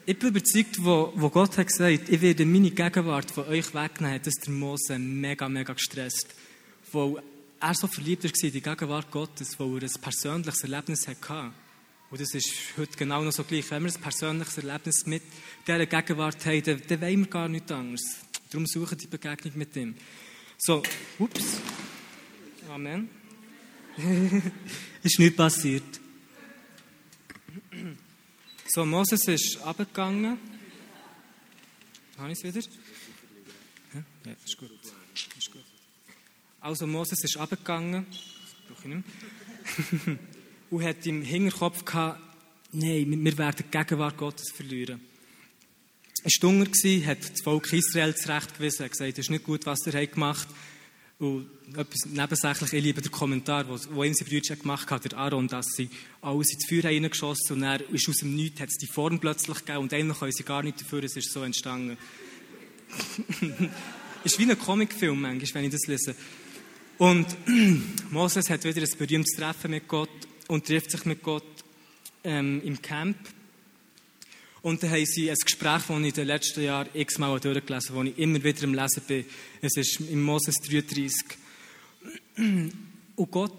[0.05, 4.15] ich bin überzeugt, wo, wo Gott hat gesagt, ich werde meine Gegenwart von euch wegnehmen,
[4.15, 6.33] hat das der Mose mega, mega gestresst.
[6.91, 7.21] Weil
[7.59, 11.51] er so verliebt war in die Gegenwart Gottes, weil er ein persönliches Erlebnis hatte.
[12.09, 13.69] Und das ist heute genau noch so gleich.
[13.69, 15.23] Wenn wir ein persönliches Erlebnis mit
[15.67, 18.17] dieser Gegenwart haben, dann, dann wollen wir gar nichts anderes.
[18.49, 19.95] Darum suchen die Begegnung mit ihm.
[20.57, 20.81] So,
[21.19, 21.59] ups.
[22.69, 23.09] Amen.
[25.03, 25.99] ist nichts passiert.
[28.69, 30.37] So, Moses ist abgegangen.
[32.17, 32.65] Habe ich es wieder?
[33.93, 34.71] Ja, ist, gut.
[35.37, 35.63] ist gut.
[36.59, 38.05] Also Moses ist abgegangen
[38.67, 40.17] brauche ich nicht mehr.
[40.69, 42.19] und hat im Hinterkopf gehabt,
[42.71, 45.01] nein, wir werden die Gegenwart Gottes verlieren.
[46.25, 50.07] Stunger war, hat das Volk Israel zurechtgewiesen, hat gesagt, es ist nicht gut, was ihr
[50.07, 50.76] gemacht habt.
[51.19, 55.47] Und etwas nebensächlich, ich liebe den Kommentar, den ihm sein Brüder gemacht hat, der Aaron,
[55.47, 55.89] dass sie
[56.21, 59.57] alles ins Feuer reingeschossen und er ist aus dem Nichts, hat es die Form plötzlich
[59.65, 61.97] gegeben und eigentlich können sie gar nicht dafür, es ist so entstanden.
[64.23, 66.15] ist wie ein Comicfilm manchmal, wenn ich das lese.
[66.99, 67.25] Und
[68.11, 70.09] Moses hat wieder ein berühmtes Treffen mit Gott
[70.47, 71.43] und trifft sich mit Gott
[72.23, 73.17] ähm, im Camp.
[74.67, 78.03] Und dann haben sie ein Gespräch, das ich in den letzten Jahren x-mal durchgelesen habe,
[78.03, 79.25] das ich immer wieder am Lesen bin.
[79.61, 81.13] Es ist in Moses 33.
[82.35, 83.53] Und Gott,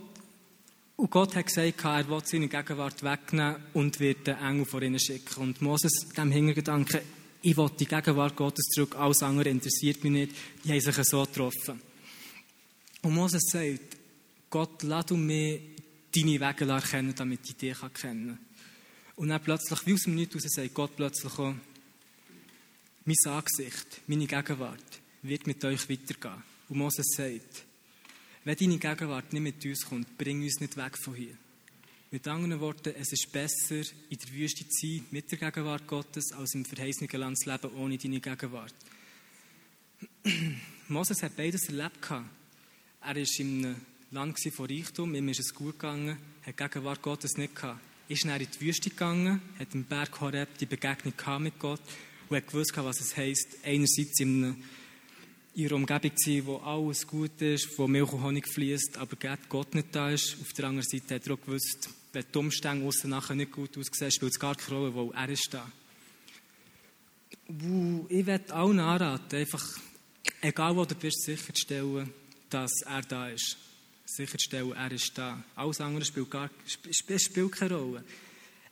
[0.97, 5.01] und Gott hat gesagt, er will seine Gegenwart wegnehmen und wird den Engel vor ihnen
[5.01, 5.40] schicken.
[5.40, 7.01] Und Moses, dem Hintergedanken,
[7.40, 11.25] ich will die Gegenwart Gottes zurück, alles andere interessiert mich nicht, die haben sich so
[11.25, 11.81] getroffen.
[13.01, 13.97] Und Moses sagt,
[14.51, 15.59] Gott, lass du mir
[16.14, 18.48] deine Wege erkennen, damit ich dich kennen kann.
[19.18, 21.52] Und dann plötzlich, wie aus dem Nichts raus, sagt Gott plötzlich auch,
[23.04, 26.40] mein Angesicht, meine Gegenwart wird mit euch weitergehen.
[26.68, 27.64] Und Moses sagt,
[28.44, 31.37] wenn deine Gegenwart nicht mit uns kommt, bring uns nicht weg von hier.
[32.12, 36.31] Mit anderen Worten, es ist besser, in der Wüste zu sein mit der Gegenwart Gottes,
[36.31, 38.74] als im verheißenen Land zu leben ohne deine Gegenwart.
[40.88, 42.09] Moses hat beides erlebt.
[42.09, 42.24] Er
[43.00, 43.76] war in einem
[44.12, 48.25] Land von Reichtum, ihm ist es gut gegangen, hat die Gegenwart Gottes nicht gehabt ist
[48.25, 51.81] dann in die Wüste gegangen, hat im Berg Horeb die Begegnung mit Gott
[52.29, 54.57] und hat gewusst, was es heisst, einerseits in,
[55.57, 59.16] einer Umgebung zu sein, wo alles gut ist, wo Milch und Honig fließt, aber
[59.49, 60.37] Gott nicht da ist.
[60.40, 63.77] Auf der anderen Seite hat er auch gewusst, wenn die Umstände außen nachher nicht gut
[63.77, 65.71] aussehen, spielt es gar keine Rolle, weil er ist da.
[68.09, 69.64] Ich werde allen anraten, einfach,
[70.40, 72.11] egal wo du bist, sicherzustellen,
[72.49, 73.67] dass er da ist
[74.09, 75.42] sicherzustellen, er ist da.
[75.55, 76.51] Alles andere spielt, gar,
[76.90, 78.05] spielt keine Rolle.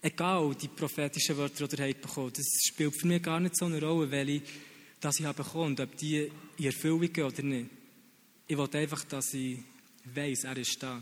[0.03, 3.67] Egal, die prophetischen Wörter, die ihr habt bekommen, das spielt für mich gar nicht so
[3.67, 4.43] eine Rolle, welche
[5.01, 7.71] dass ich habe bekommen und ob die in Erfüllung gehen oder nicht.
[8.49, 9.59] Ich will einfach, dass ich
[10.05, 11.01] weiss, er ist da.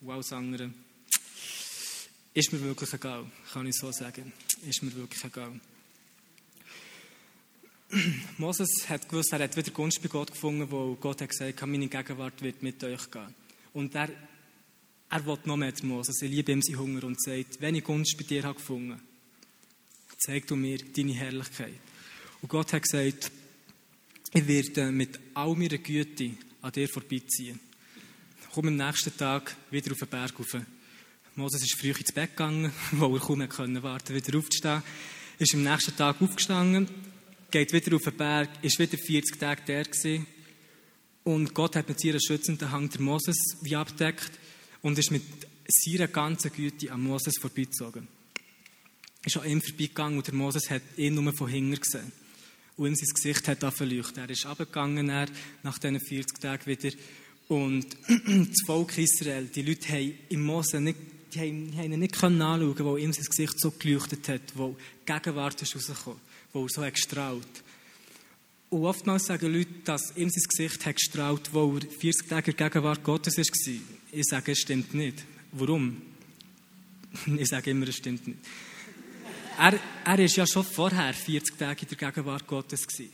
[0.00, 0.70] Und alles andere
[2.34, 4.32] ist mir wirklich egal, kann ich so sagen.
[4.66, 5.58] Ist mir wirklich egal.
[8.38, 11.88] Moses hat gewusst, er hat wieder Gunst bei Gott gefunden, wo Gott hat gesagt, meine
[11.88, 13.34] Gegenwart wird mit euch gehen.
[13.76, 14.08] Und er,
[15.10, 16.22] er will noch mehr zu Moses.
[16.22, 18.98] Er liebt ihm seinen Hunger und sagt, wenn ich Gunst bei dir habe gefunden,
[20.16, 21.74] zeig du mir deine Herrlichkeit.
[22.40, 23.30] Und Gott hat gesagt,
[24.32, 26.30] ich werde mit all meiner Güte
[26.62, 27.60] an dir vorbeiziehen.
[28.40, 30.56] Ich komme am nächsten Tag wieder auf den Berg rauf.
[31.34, 34.82] Moses ist früh ins Bett gegangen, weil er kaum warten konnte, wieder aufzustehen.
[35.38, 36.88] Ist am nächsten Tag aufgestanden,
[37.50, 40.26] geht wieder auf den Berg, ist wieder 40 Tage der gewesen
[41.26, 44.30] und Gott hat mit seiner schützenden Hand der Moses wie abdeckt
[44.80, 45.24] und ist mit
[45.66, 48.06] seiner ganzen Güte an Moses vorbeigezogen.
[49.22, 52.12] Er Ist an ihm vorbeigegangen und der Moses hat ihn nur von hinten gesehen.
[52.76, 54.18] Und ihm sein Gesicht hat verleuchtet.
[54.18, 55.06] Er ist abgegangen
[55.64, 56.96] nach diesen 40 Tagen wieder.
[57.48, 60.98] Und das Volk Israel, die Leute haben im Mose nicht,
[61.34, 64.76] die haben, haben ihn nicht anschauen können, weil ihm sein Gesicht so geleuchtet hat, wo
[65.02, 66.20] die Gegenwart ist rausgekommen,
[66.52, 67.65] wo er so hat gestrahlt.
[68.68, 72.56] Und oftmals sagen Leute, dass ihm sein Gesicht hat gestrahlt, wo er 40 Tage in
[72.56, 73.74] Gegenwart Gottes war.
[74.12, 75.24] Ich sage, es stimmt nicht.
[75.52, 76.02] Warum?
[77.38, 78.38] Ich sage immer, es stimmt nicht.
[79.58, 82.86] Er, er ja schon vorher 40 Tage in der Gegenwart Gottes.
[82.86, 83.10] Gewesen.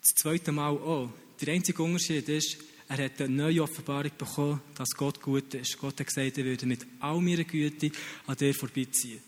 [0.00, 1.10] Das zweite Mal auch.
[1.40, 2.56] Der einzige Unterschied ist,
[2.88, 5.78] er hat eine neue Offenbarung bekommen, dass Gott gut ist.
[5.78, 7.92] Gott hat gesagt, er würde mit all meiner Güte
[8.26, 9.20] an dir vorbeiziehen.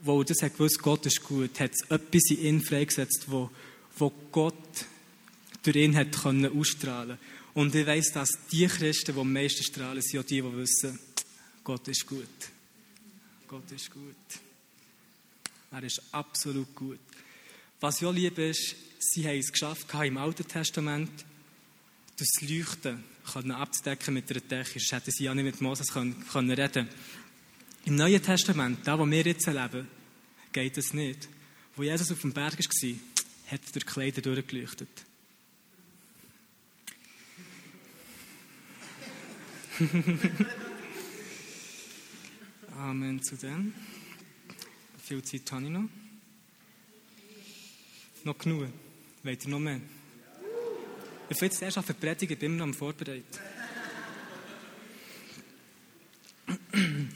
[0.00, 3.50] Wo er das hat gewusst, Gott ist gut, hat es etwas in ihn freigesetzt, wo
[3.98, 4.86] wo Gott
[5.62, 7.18] durch ihn hat können ausstrahlen
[7.54, 10.98] Und ich weiß, dass die Christen, die am meisten strahlen, sind auch die, die wissen,
[11.64, 12.28] Gott ist gut.
[13.46, 14.14] Gott ist gut.
[15.70, 17.00] Er ist absolut gut.
[17.80, 21.10] Was ich auch liebe, ist, sie haben es geschafft, im Alten Testament
[22.16, 24.78] das Leuchten abzudecken mit einer Decke.
[24.80, 26.88] Sonst hätten sie ja nicht mit Moses können, können reden
[27.84, 29.86] Im Neuen Testament, da wo wir jetzt leben,
[30.52, 31.28] geht es nicht.
[31.76, 32.94] Wo Jesus auf dem Berg war,
[33.50, 34.88] hat der Kleider durchgeleuchtet.
[42.76, 43.72] Amen zu dem.
[45.02, 45.88] Viel Zeit habe ich noch.
[48.24, 48.68] Noch genug.
[49.22, 49.80] Wollt ihr noch mehr?
[51.30, 53.24] Ich will jetzt erst auf die Predigt, ich bin noch am Vorbereiten.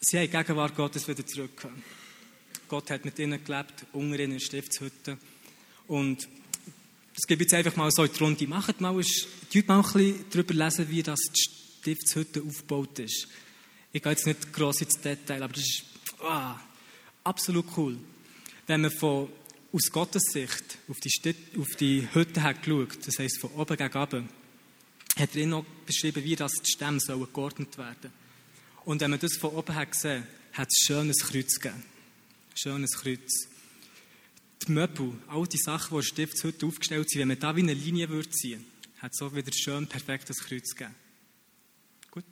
[0.00, 1.82] Sie haben die Gegenwart Gottes wieder zurückgekommen.
[2.72, 5.18] Gott hat mit ihnen gelebt, unter ihnen in Stiftshütte.
[5.88, 6.26] Und
[7.14, 8.46] Das gebe ich jetzt einfach mal so in die Runde.
[8.46, 11.42] Macht mal, ein, mal ein bisschen darüber lesen, wie das die
[11.82, 13.28] Stiftshütte aufgebaut ist.
[13.92, 15.84] Ich gehe jetzt nicht gross ins Detail, aber das ist
[16.22, 16.54] oh,
[17.24, 17.98] absolut cool.
[18.66, 19.28] Wenn man von,
[19.70, 23.76] aus Gottes Sicht auf die, Stift, auf die Hütte hat geschaut, das heisst von oben
[23.76, 24.28] gegen unten,
[25.18, 28.10] hat er noch beschrieben, wie das die Stämme sollen geordnet werden
[28.86, 31.91] Und wenn man das von oben hat gesehen, hat es ein schönes Kreuz gegeben.
[32.54, 33.48] Schönes Kreuz.
[34.66, 37.74] Die Möbel, all die Sachen, die in Stiftshütte aufgestellt sind, wenn man da wie eine
[37.74, 38.64] Linie würde ziehen
[39.02, 40.94] hat es so wieder schön perfektes Kreuz gegeben.
[42.10, 42.24] Gut,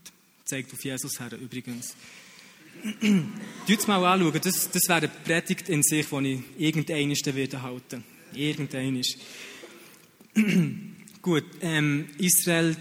[0.44, 1.96] zeigt auf Jesus her übrigens.
[3.68, 8.04] Schaut mal anschauen, das, das wäre eine Predigt in sich, die ich irgendeinen werde halten.
[8.32, 9.02] Irgendeinen.
[11.22, 12.76] Gut, ähm, Israel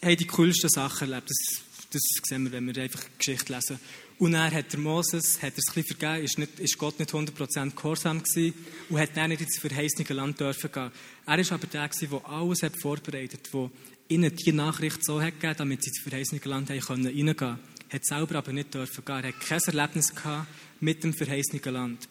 [0.00, 1.28] hat die coolsten Sachen erlebt.
[1.28, 3.80] Das, das sehen wir, wenn wir einfach Geschichte lesen.
[4.18, 6.98] Und er hat der Moses, hat er es ein bisschen vergeben, ist, nicht, ist Gott
[6.98, 8.54] nicht 100% gehorsam gewesen
[8.88, 10.90] und hat dann nicht ins verheißene Land dürfen gehen.
[11.24, 13.70] Er ist aber der der alles hat vorbereitet, der
[14.08, 17.58] ihnen die Nachricht so hat gegeben, damit sie ins verheißene Land reingehen können.
[17.92, 19.16] Hat selber aber nicht dürfen gehen.
[19.22, 20.48] Er hat kein Erlebnis gehabt
[20.80, 22.08] mit dem verheißenen Land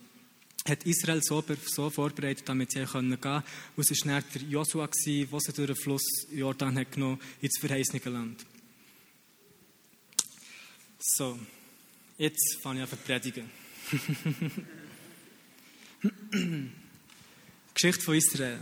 [0.68, 3.44] hat Israel so, so vorbereitet, damit sie gehen können.
[3.76, 8.02] Und es war der Joshua, der sie durch den Fluss Jordan hat genommen ins verheißene
[8.06, 8.46] Land.
[11.00, 11.40] So,
[12.18, 13.50] jetzt fange ich an zu predigen.
[17.74, 18.60] Geschichte von Israel.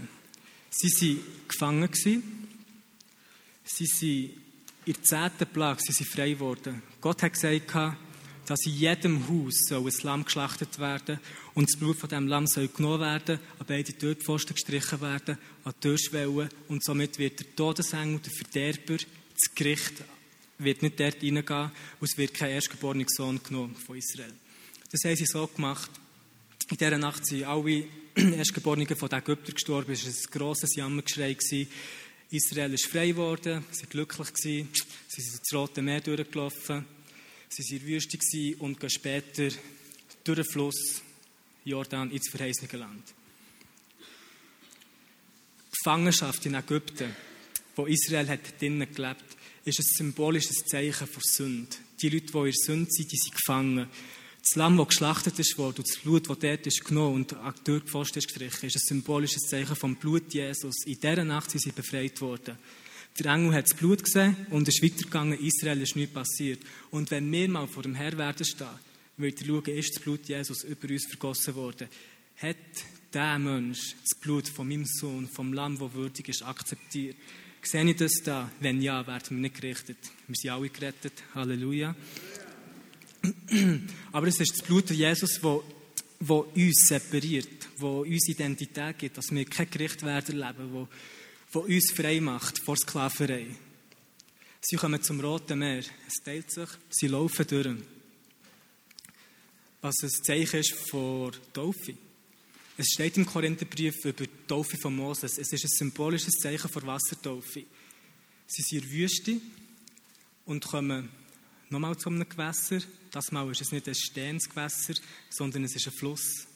[0.70, 1.20] Sie
[1.60, 1.90] waren gefangen.
[3.64, 4.32] Sie sind
[4.86, 6.82] in der zehnten Plage sie sind frei geworden.
[7.02, 7.76] Gott hat gesagt,
[8.46, 11.20] dass in jedem Haus soll ein Lamm geschlachtet werden
[11.56, 15.74] und das Blut von diesem Lamm soll genommen werden, an beide Türpfosten gestrichen werden, an
[15.76, 20.04] die Türschwellen und somit wird der Todesengel, der Verderber, das Gericht
[20.58, 24.34] wird nicht dort reingehen und es wird kein erstgeborener Sohn genommen von Israel.
[24.92, 25.92] Das haben sie so gemacht.
[26.70, 29.92] In dieser Nacht sind alle Erstgeborenen von den Ägyptern gestorben.
[29.92, 31.38] Es war ein grosses Jammergeschrei.
[32.32, 34.68] Israel ist frei geworden, sie waren glücklich, sie
[35.08, 36.86] sind ins Rote Meer durchgelaufen
[37.50, 39.48] Sie waren in der Wüste und gehen später
[40.24, 41.02] durch den Fluss
[41.64, 43.14] Jordan ins verheißene Land.
[45.68, 47.16] Die Gefangenschaft in Ägypten,
[47.76, 49.24] wo Israel hat drinnen gelebt,
[49.66, 51.76] ist ein symbolisches Zeichen von Sünde.
[52.02, 53.88] Die Leute, die in Sünde sind, die sind gefangen.
[54.42, 57.64] Das Lamm, das geschlachtet worden, und das Blut, das dort ist genommen und an die
[57.64, 60.86] Türpfosten ist gestrichen, ist ein symbolisches Zeichen vom Blut Jesus.
[60.86, 62.56] In dieser Nacht sind sie befreit worden.
[63.18, 65.40] Der Engel hat das Blut gesehen und ist weitergegangen.
[65.40, 66.60] Israel ist nichts passiert.
[66.92, 68.68] Und wenn wir mal vor dem Herr werden stehen,
[69.18, 71.88] wird er schauen, ist das Blut Jesus über uns vergossen worden?
[72.38, 72.58] Hat
[73.14, 77.16] der Mensch das Blut von meinem Sohn, vom Lamm, das würdig ist, akzeptiert?
[77.66, 78.52] Sehe ich das da?
[78.60, 79.98] Wenn ja, werden wir nicht gerichtet.
[80.28, 81.14] Wir sind alle gerettet.
[81.34, 81.96] Halleluja.
[84.12, 85.62] Aber es ist das Blut von Jesus, das
[86.20, 90.88] wo uns separiert, wo uns Identität gibt, dass wir kein Gericht werden leben, wo
[91.54, 93.48] der uns frei macht vor Sklaverei.
[94.62, 95.84] Sie kommen zum Roten Meer.
[96.08, 97.78] Es teilt sich, sie laufen durch.
[99.82, 101.96] Was ein Zeichen ist vor Taufe.
[102.78, 105.38] Es steht im Korintherbrief über die Taufe von Moses.
[105.38, 107.64] Es ist ein symbolisches Zeichen vor Wassertaufe.
[108.48, 109.42] Sie sind in der Wüste
[110.46, 111.10] und kommen
[111.70, 112.82] nochmal zu einem Gewässer.
[113.12, 114.96] Das Mal ist es nicht ein stehendes Gewässer,
[115.30, 116.48] sondern es ist ein Fluss.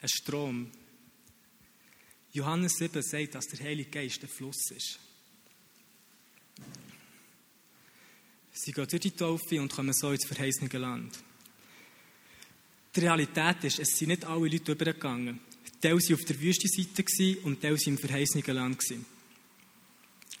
[0.00, 0.70] ein Strom.
[2.32, 4.98] Johannes 7 sagt, dass der Heilige Geist ein Fluss ist.
[8.60, 11.16] Sie gehen durch die Taufe und kommen so ins verheißene Land.
[12.94, 15.38] Die Realität ist, es sind nicht alle Leute übergegangen.
[15.80, 18.82] Teil waren auf der Wüstenseite und Teil waren im verheißenen Land.
[18.82, 18.96] Sie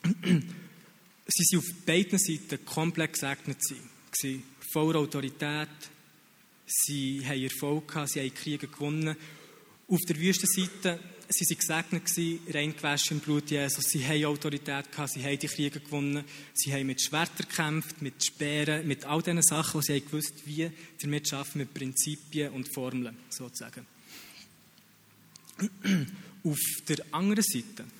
[0.02, 3.62] waren auf beiden Seiten komplett gesegnet.
[4.72, 5.68] Voller Autorität.
[6.66, 9.16] Sie haben Erfolg gehabt, sie haben Kriege gewonnen
[9.86, 12.04] auf der Wüstenseite sie sie gesegnet
[12.54, 13.84] rein gewaschen im Blut Jesus.
[13.84, 18.24] Sie haben Autorität gehabt, sie haben die Kriege gewonnen, sie haben mit Schwertern gekämpft, mit
[18.24, 22.72] Speeren, mit all diesen Sachen, die sie haben gewusst, wie damit schaffen, mit Prinzipien und
[22.72, 23.86] Formeln, sozusagen.
[26.44, 27.90] Auf der anderen Seite waren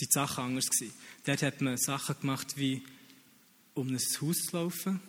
[0.00, 0.94] die Sachen anders gewesen.
[1.24, 2.82] Dort hat man Sachen gemacht wie
[3.74, 5.00] um ein Haus zu laufen,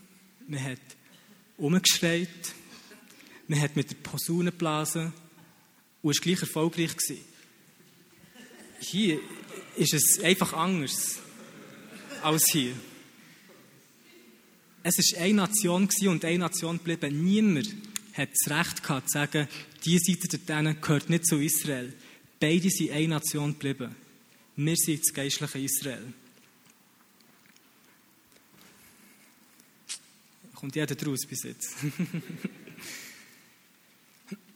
[0.48, 0.80] man hat
[1.58, 2.54] umgeschreit,
[3.48, 5.12] man hat mit der Posaune geblasen,
[6.02, 6.96] und war gleich erfolgreich.
[6.96, 7.33] Gewesen.
[8.84, 9.20] Hier
[9.78, 11.20] ist es einfach anders
[12.22, 12.76] als hier.
[14.84, 17.24] Es war eine Nation und eine Nation geblieben.
[17.24, 17.74] Niemand
[18.14, 19.48] hat das Recht gehabt, zu sagen,
[19.86, 21.94] diese Seite dort gehört nicht zu Israel.
[22.40, 23.96] Beide sind eine Nation geblieben.
[24.58, 26.14] Wir sind das geistliche Israel.
[30.54, 31.74] Kommt jeder draus bis jetzt?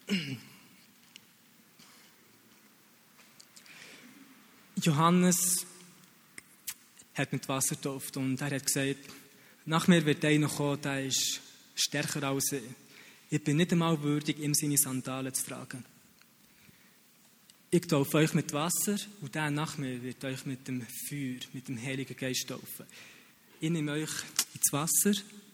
[4.88, 5.65] Johannes
[7.13, 9.00] hat mit Wasser getauft und er hat gesagt,
[9.65, 11.41] nach mir wird einer kommen, der ist
[11.76, 12.63] stärker als ich.
[13.30, 15.84] Ich bin nicht einmal würdig, ihm seine Sandalen zu tragen.
[17.69, 21.67] Ich taufe euch mit Wasser und der nach mir wird euch mit dem Feuer, mit
[21.67, 22.86] dem Heiligen Geist taufen.
[23.60, 24.12] Ich nehme euch
[24.54, 25.12] ins Wasser,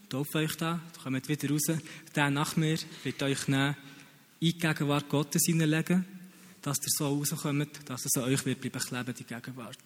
[0.09, 1.71] taufe euch da, kommt wieder raus.
[2.15, 3.75] Der nach mir wird euch nehmen,
[4.39, 6.05] in die Gegenwart Gottes hineinlegen,
[6.63, 9.77] dass ihr so rauskommt, dass es an euch wird bleiben kleben, die Gegenwart.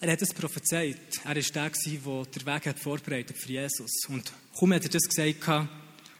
[0.00, 0.98] Er hat es prophezeit.
[1.24, 3.90] Er war der, der den Weg hat vorbereitet für Jesus.
[4.08, 5.68] Und kaum hat er das gesagt,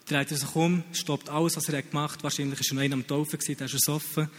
[0.07, 2.23] dreht er sich um, stoppt alles, was er gemacht hat.
[2.25, 4.31] Wahrscheinlich war er noch einer am Taufen, der ist offen.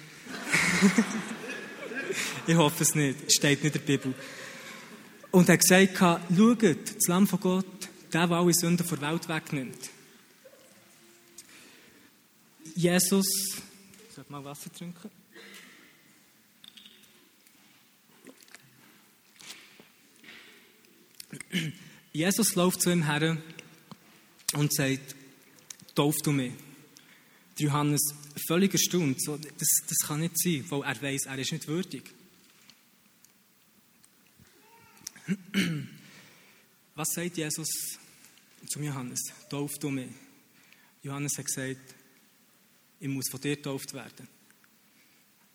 [2.48, 3.32] ich hoffe es nicht.
[3.32, 4.14] Steht nicht in der Bibel.
[5.32, 7.66] Und er hat gesagt, schaut, das Lamm von Gott,
[8.14, 9.90] der, der alle Sünden der Welt wegnimmt.
[12.76, 13.26] Jesus,
[14.10, 15.10] ich sollte mal Wasser trinken.
[22.12, 23.38] Jesus läuft zu ihm her
[24.54, 25.16] und sagt,
[25.96, 26.52] tauf du mich.
[27.58, 28.14] Der Johannes
[28.46, 29.22] völlig erstaunt.
[29.22, 32.04] So, das, das kann nicht sein, weil er weiß, er ist nicht würdig.
[36.96, 37.70] Was sagt Jesus
[38.68, 39.22] zum Johannes?
[39.50, 40.10] Tauf du mich.
[41.04, 41.96] Johannes hat gesagt,
[43.00, 44.28] ich muss von dir getauft werden.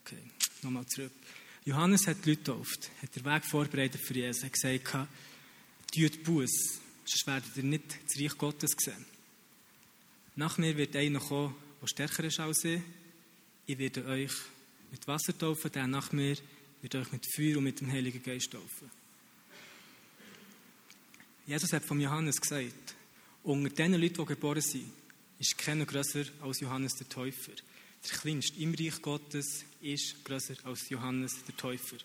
[0.05, 0.23] Okay,
[0.63, 1.13] nochmal zurück.
[1.65, 5.09] Johannes hat die Leute getauft, hat den Weg vorbereitet für Jesus, hat gesagt,
[5.95, 6.51] tut Buß,
[7.05, 9.05] sonst werdet ihr nicht das Reich Gottes sehen.
[10.37, 12.81] Nach mir wird einer kommen, der stärker ist als ich.
[13.67, 14.33] Ich werde euch
[14.91, 16.37] mit Wasser taufen, der nach mir
[16.81, 18.91] wird euch mit Feuer und mit dem Heiligen Geist taufen.
[21.47, 22.95] Jesus hat von Johannes gesagt,
[23.43, 24.91] unter den Leuten, die geboren sind,
[25.41, 27.53] ist keiner größer als Johannes der Täufer.
[28.05, 31.97] Der Kleinste im Reich Gottes ist größer als Johannes der Täufer.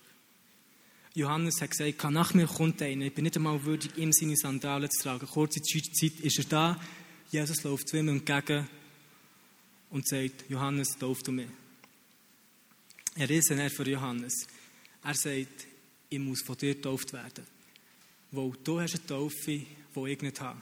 [1.13, 4.89] Johannes hat gesagt, nach mir kommt einer, ich bin nicht einmal würdig, ihm seine Sandalen
[4.89, 5.27] zu tragen.
[5.27, 6.81] Kurze Zeit ist er da,
[7.31, 8.67] Jesus läuft zu ihm entgegen
[9.89, 11.47] und sagt, Johannes, tauf du mich.
[13.15, 14.47] Er ist ein Herr für Johannes.
[15.03, 15.67] Er sagt,
[16.09, 17.45] ich muss von dir getauft werden.
[18.31, 20.61] Weil du hast eine Taufe, die ich nicht habe.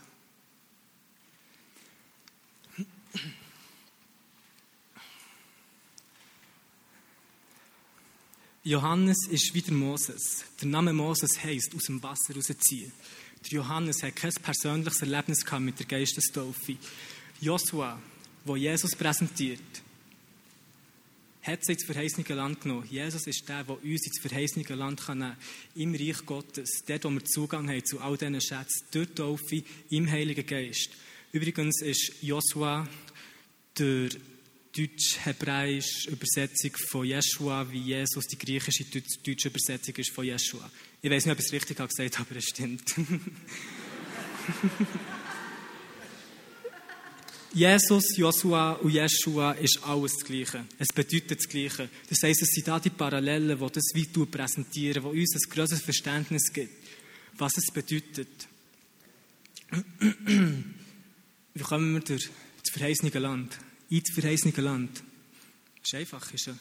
[8.66, 10.44] Johannes ist wie der Moses.
[10.58, 12.92] Der Name Moses heisst, aus dem Wasser rausziehen.
[13.44, 16.78] Der Johannes hat kein persönliches Erlebnis gehabt mit der Geistestaufe.
[17.42, 18.00] Joshua,
[18.46, 19.60] wo Jesus präsentiert,
[21.42, 22.88] hat sich ins verheißene Land genommen.
[22.90, 25.36] Jesus ist der, der uns ins verheißene Land kann kann.
[25.74, 26.82] Im Reich Gottes.
[26.86, 28.86] Dort, wo wir Zugang haben zu all diesen Schätzen.
[28.92, 30.88] Durch die Taufe im Heiligen Geist.
[31.34, 32.88] Übrigens ist Joshua
[33.76, 34.08] der
[34.72, 40.70] deutsch-hebräische Übersetzung von Jeshua, wie Jesus die griechische deutsche Übersetzung ist von Jeshua.
[41.02, 42.94] Ich weiß nicht, ob ich es richtig habe gesagt aber es stimmt.
[47.52, 50.64] Jesus, Joshua und Jeshua ist alles das Gleiche.
[50.78, 51.88] Es bedeutet das Gleiche.
[52.08, 55.82] Das heisst, es sind da die Parallelen, die das wie präsentieren, die uns ein grosses
[55.82, 56.86] Verständnis gibt,
[57.36, 58.28] was es bedeutet.
[61.54, 62.30] Wie kommen wir durch
[62.62, 63.58] das verheißene Land?
[63.90, 65.02] ins verheißene Land.
[65.80, 66.58] Das ist einfach, es ist ein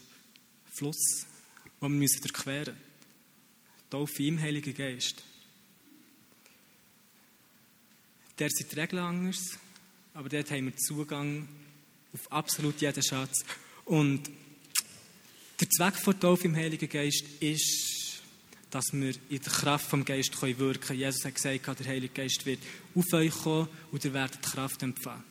[0.72, 1.26] Fluss,
[1.82, 2.82] den wir durchqueren müssen.
[3.90, 5.24] Taufe im Heiligen Geist.
[8.38, 9.58] Der sind die Regeln anders,
[10.14, 11.48] aber dort haben wir Zugang
[12.14, 13.46] auf absolut jeden Schatz.
[13.86, 14.30] Und
[15.60, 17.93] der Zweck der Taufe im Heiligen Geist ist,
[18.74, 21.00] dass wir in der Kraft vom Geist wirken können.
[21.00, 22.60] Jesus hat gesagt, der Heilige Geist wird
[22.96, 25.24] auf euch kommen und ihr werdet Kraft empfangen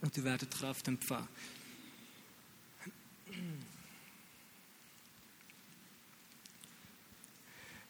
[0.00, 1.28] und ihr werdet Kraft empfangen.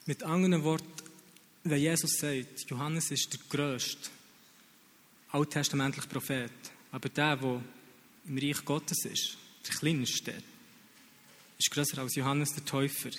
[0.04, 0.86] Mit anderen Worten,
[1.64, 4.10] wenn Jesus sagt, Johannes ist der grösste
[5.32, 6.52] alttestamentliche Prophet,
[6.92, 7.62] aber der, der
[8.26, 9.36] im Reich Gottes ist,
[9.66, 10.34] der kleinste,
[11.58, 13.10] ist größer als Johannes der Täufer.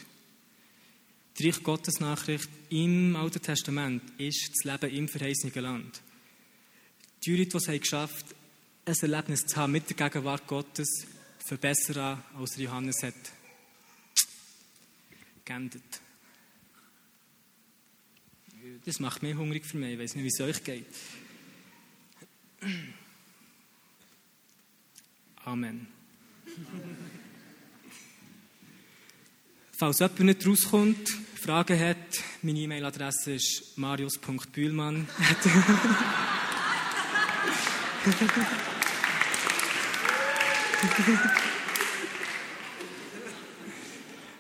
[1.38, 6.02] Die Reich Gottes Nachricht im Alten Testament ist das Leben im verheißenen Land.
[7.24, 11.06] Die Leute, die es geschafft haben, ein Erlebnis zu haben mit der Gegenwart Gottes
[11.46, 13.14] verbessern, als Johannes hat
[15.46, 15.84] geendet.
[18.86, 19.94] Das macht mich hungrig für mich.
[19.94, 20.86] Ich weiß nicht, wie es euch geht.
[25.46, 25.88] Amen.
[29.78, 31.98] Falls jemand nicht rauskommt, Fragen hat,
[32.42, 35.08] meine E-Mail-Adresse ist marius.bühlmann.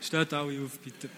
[0.01, 1.09] Steht alle auf, bitte.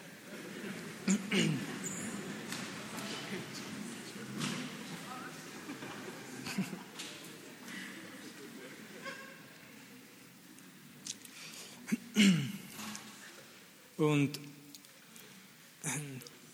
[13.97, 14.39] Und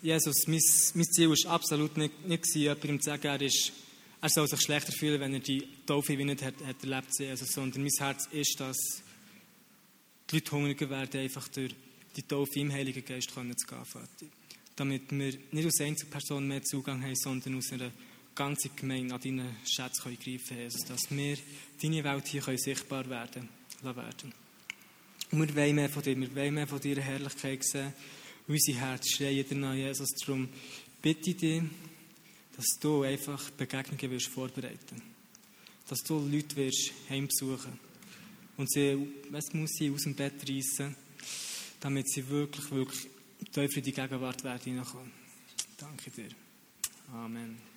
[0.06, 0.60] Jesus, mein,
[0.94, 3.72] mein Ziel war absolut nicht, nicht jemandem zu sagen, er, ist,
[4.20, 7.82] er soll sich schlechter fühlen, wenn er die Taufe nicht hat, hat erlebt hat, sondern
[7.82, 8.76] mein Herz ist, dass
[10.30, 11.74] die Leute hungriger werden, einfach durch
[12.14, 14.26] die Taufe im Heiligen Geist können zu gehen, Vater.
[14.76, 17.90] Damit wir nicht als Einzelperson mehr Zugang haben, sondern aus einer
[18.36, 20.64] ganzen Gemeinde an deinen Schätze greifen können.
[20.66, 21.36] Also, dass wir
[21.82, 23.48] deine Welt hier können sichtbar werden
[23.82, 24.32] werden.
[25.32, 27.92] Und wir wollen mehr von dir, wir wollen mehr von deiner Herrlichkeit sehen.
[28.48, 30.10] Unser Herz schreien danach, Jesus.
[30.24, 30.48] Darum
[31.02, 31.62] bitte ich dich,
[32.56, 35.02] dass du einfach Begegnungen wirst vorbereiten
[35.88, 37.78] Dass du Leute wirst heimbesuchen
[38.56, 40.96] und sie, was muss sie aus dem Bett reissen,
[41.80, 43.06] damit sie wirklich, wirklich
[43.52, 45.12] tiefer in die Gegenwart werden hineinkommen.
[45.76, 46.30] Danke dir.
[47.12, 47.75] Amen.